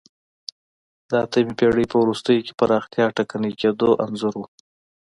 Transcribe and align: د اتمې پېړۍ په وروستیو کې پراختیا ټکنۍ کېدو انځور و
د 1.09 1.11
اتمې 1.25 1.53
پېړۍ 1.59 1.85
په 1.89 1.97
وروستیو 2.03 2.43
کې 2.45 2.53
پراختیا 2.59 3.05
ټکنۍ 3.17 3.53
کېدو 3.61 3.89
انځور 4.05 4.33
و 4.37 4.41